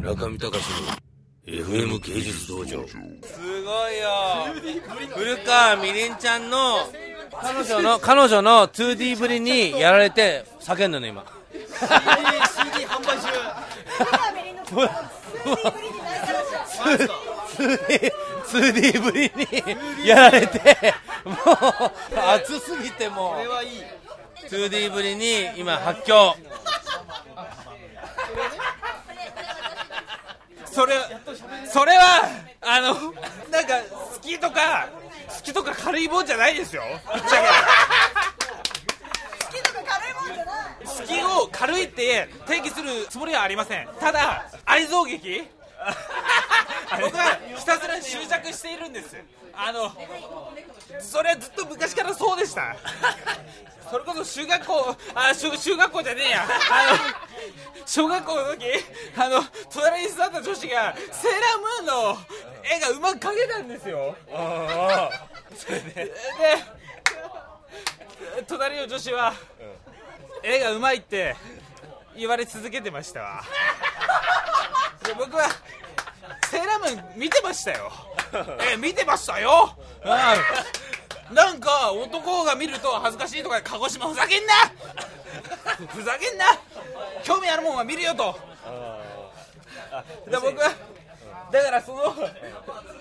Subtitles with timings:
[0.00, 0.56] 村上隆の
[1.46, 2.88] FM 芸術道場。
[2.88, 4.08] すごいよ。
[5.14, 6.76] 古川みりんちゃんの
[7.38, 11.22] 彼女の彼女の 2D ぶりにやられて叫んだの今。
[11.60, 13.28] CD 販売中。
[18.48, 20.94] 2D ぶりにやられて
[21.26, 21.36] もう
[22.36, 23.68] 熱すぎてもこれはいい。
[24.48, 26.34] 2D ぶりに今発狂
[30.80, 30.94] それ
[31.70, 32.22] それは
[32.62, 32.94] あの
[33.50, 33.82] なんか
[34.14, 34.88] 好きとか
[35.28, 36.82] 好きとか軽いもんじゃないですよ。
[37.12, 37.42] ぶっちゃ
[40.80, 40.86] け。
[40.86, 43.88] 好きを軽いって定義するつもりはありません。
[44.00, 45.46] ただ愛憎劇。
[47.02, 49.18] 僕はひたすら執着しているんです。
[49.52, 49.92] あの
[50.98, 52.74] それはずっと昔からそうでした。
[53.90, 56.44] それこそ中学校あ中中学校じゃねえや。
[56.44, 56.98] あの
[57.86, 58.66] 小学校の時
[59.16, 62.18] あの隣に座った女子がセーラームーンの
[62.76, 64.16] 絵がうまく描けたんですよ。
[65.56, 66.12] それでで
[68.46, 69.34] 隣の女子は、
[70.42, 71.36] 絵がうまいって
[72.16, 73.42] 言われ続けてましたわ。
[75.18, 75.48] 僕は
[76.50, 77.90] セーラームーン見てましたよ。
[78.72, 84.54] え見てましたよ、うん、なんか男が見ると恥ずかしいとか鹿児島ふざけんな。
[85.88, 86.44] ふざけんな。
[87.24, 88.38] 興味あるもんは見るよと。
[90.30, 90.72] で僕は
[91.50, 92.14] だからその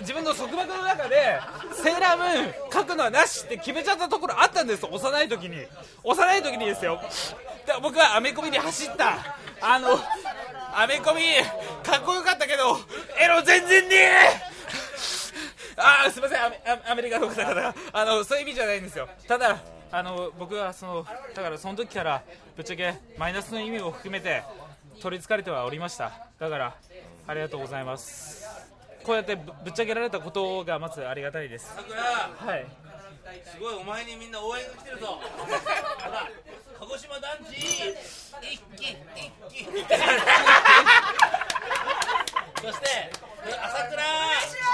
[0.00, 1.38] 自分の束縛の中で
[1.74, 4.86] セーラームーン書くのはなしって決めちゃったところあったんです。
[4.86, 5.66] 幼い時に。
[6.02, 6.98] 幼い時にですよ。
[7.66, 9.36] で僕はアメコミに走った。
[9.60, 9.98] あの
[10.74, 11.22] アメコミ
[11.82, 12.78] かっこよかったけど
[13.20, 14.12] エロ全然ねえ。
[15.76, 16.44] あーすみません。
[16.44, 17.74] アメアメリカの方々。
[17.92, 19.08] あのそういう意味じゃないんですよ。
[19.26, 19.58] ただ
[19.90, 22.22] あの僕はそのだからその時から
[22.56, 24.42] ぶっちゃけマイナスの意味を含めて
[25.00, 26.12] 取りつかれてはおりました。
[26.38, 26.74] だから
[27.26, 28.46] ありがとうございます。
[29.04, 31.74] こうやってぶぶっちゃけられたことがまずありがたいです。
[31.76, 32.66] はい。
[33.44, 35.06] すごいお前にみんな応援が来てるぞ。
[35.06, 35.50] ほ
[36.10, 36.28] ら
[36.80, 37.56] 鹿児島団地。
[37.56, 38.96] 一気一
[39.50, 39.64] 気。
[42.60, 42.86] そして
[43.62, 44.02] 朝倉。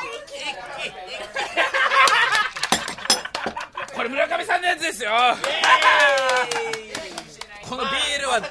[0.05, 0.61] 一気こ
[4.05, 5.11] れ村上さんのやつですよ。
[7.69, 8.35] このビールは。
[8.35, 8.43] はい。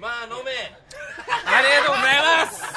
[0.00, 0.52] まあ飲め。
[1.44, 2.14] ありがとうござい
[2.46, 2.62] ます。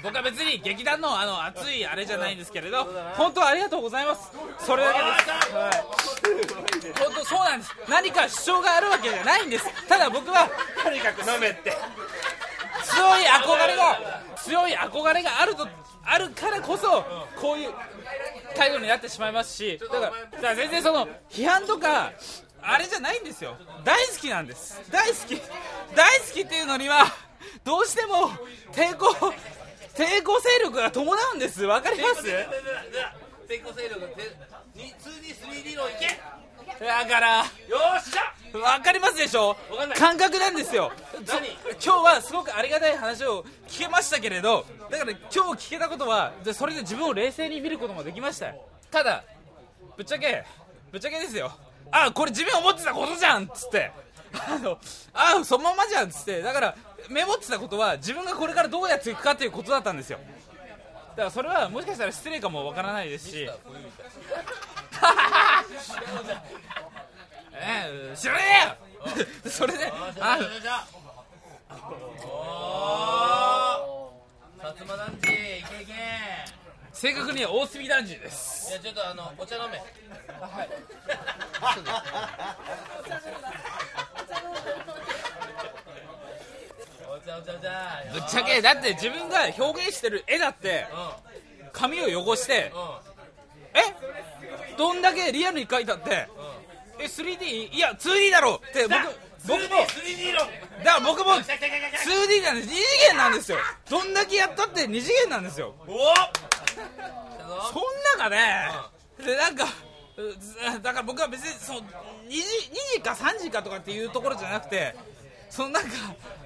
[0.00, 2.84] 飲僕は別に劇団のあの熱いあれじゃないんですけれど
[3.16, 4.30] 本当ありがとうございます。
[4.58, 5.10] それだけです、
[5.54, 5.72] はい、
[7.04, 7.74] 本当そうなんです。
[7.88, 9.66] 何か主張があるわけじゃないんです。
[9.88, 10.48] ただ僕は
[10.82, 11.76] とにかく飲めって。
[12.84, 15.68] 強い憧れが強い憧れがあると
[16.04, 17.04] あるからこそ
[17.38, 17.70] こういう
[18.56, 20.16] 態度になってしまいますしだからだか
[20.48, 22.12] ら全然その批判とか
[22.60, 23.56] あれじゃないんですよ。
[23.84, 24.80] 大好きなんです。
[24.90, 25.40] 大好き。
[25.94, 27.06] 大好きっていうのには
[27.64, 28.30] どうしても
[28.72, 29.06] 抵抗
[29.94, 31.64] 抵抗勢力が伴うんです。
[31.64, 32.22] わかります？
[33.48, 34.08] 抵抗勢力が
[34.76, 36.20] 2D3D のいけ。
[36.84, 37.44] だからよ
[37.98, 38.58] っしゃ。
[38.58, 39.56] わかりますでしょ？
[39.96, 40.92] 感覚なんですよ。
[41.26, 41.48] 何？
[41.84, 48.54] 今日はすごくありがたい話を聞けましたけれどだから今日聞けたことはでそれで自分を冷静に見ることもできましたよ。
[48.90, 49.24] ただ
[49.96, 50.44] ぶっちゃけ
[50.90, 51.52] ぶっちゃけですよ。
[51.90, 53.90] あこれ自分思ってたことじゃんっつって。
[54.46, 54.78] あの
[55.14, 56.42] あそのままじゃんっつって。
[56.42, 56.76] だから
[57.08, 60.18] メモってたことは自分がこれからどうやっていくかっていうことだったんですよ。
[61.10, 63.48] だからそれはもしかしたら失礼かもわからないですし。
[67.60, 68.40] ええ知らね
[69.06, 69.26] えよ！
[69.50, 70.38] それであ
[71.68, 71.76] 薩
[74.86, 75.92] 摩団地いけいけ
[76.92, 78.70] 正確には大隅団地です。
[78.70, 79.78] いやちょっとあのお茶飲め。
[87.10, 87.70] お茶お茶お茶
[88.12, 90.86] ぶっちゃけだって自分が表現してる絵だって
[91.72, 92.72] 紙を汚して
[93.74, 93.80] え？
[94.76, 96.28] どんだけリアルに描いたって？
[97.00, 98.94] え 3D いや 2D だろって僕
[99.48, 99.76] 僕も。
[99.88, 100.38] 3D の
[100.84, 102.76] だから僕も 2D なんです2次
[103.08, 103.58] 元なんですよ
[103.90, 105.92] どんだけやったって2次元なんですよお
[107.72, 107.82] そん
[108.16, 108.68] 中ね
[109.24, 109.64] でなんか
[110.16, 111.84] うだから僕は別にその2
[112.30, 112.42] 時 ,2
[112.96, 114.94] 時か3時かとかっていうところじゃなくて
[115.50, 115.90] そのなんか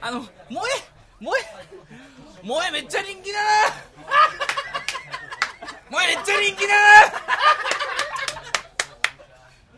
[0.00, 0.82] あの萌え
[1.20, 1.44] 萌え
[2.42, 3.48] 萌えめっちゃ人気だな
[5.90, 7.12] 萌えめっちゃ人気だな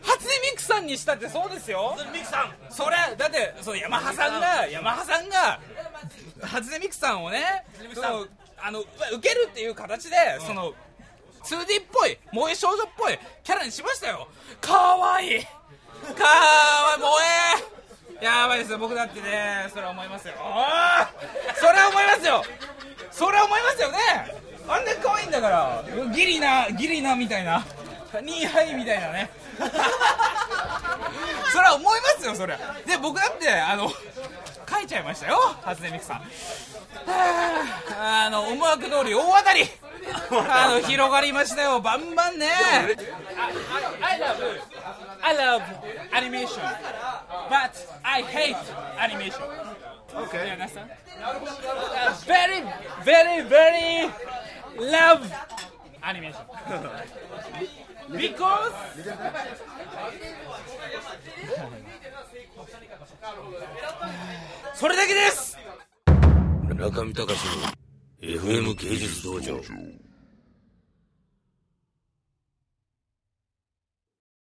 [0.02, 1.96] 初音ミクさんにしたってそうですよ。
[2.12, 2.54] ミクさん。
[2.70, 5.60] それだってそのヤマハさんがヤマハさんが
[6.42, 7.64] 初音ミクさんをね
[7.94, 8.26] その
[8.62, 10.16] あの受けるっていう形で、
[10.46, 10.72] その
[11.44, 14.28] 2D っぽい萌え少女っぽいキャラにしましたよ。
[14.60, 15.28] かわいい。
[15.28, 17.02] かわいい。
[17.02, 17.12] 萌
[18.20, 18.24] え。
[18.24, 18.78] やばいですよ。
[18.78, 20.34] 僕だってねそれは思いますよ。
[20.38, 21.24] おー。
[23.82, 23.90] よ。
[23.90, 23.98] ね。
[24.66, 25.84] あんな可愛いんだから。
[26.14, 27.64] ギリなギリなみたいな。
[28.22, 29.30] ニーハイみたいなね。
[29.58, 30.13] それは思い
[32.24, 32.56] ますよそれ
[32.86, 36.22] で僕だってあの書いちゃいましたよ初音ミクさんは
[37.98, 39.62] ああの思惑通り大当たり
[40.30, 42.46] あの広がりましたよバンバンね
[44.00, 44.60] I love
[45.22, 45.62] I love
[46.12, 46.62] animation
[47.50, 47.72] but
[48.02, 48.56] I hate
[48.98, 49.42] animation
[50.16, 50.46] Okay.
[50.46, 50.90] You understand?
[51.20, 52.62] Uh, very,
[53.04, 54.10] very, very
[54.78, 55.32] love
[56.04, 56.40] animation.
[58.12, 58.72] Because
[64.74, 65.56] それだけです
[66.76, 67.84] 中見隆の
[68.20, 69.60] FM 芸術道場。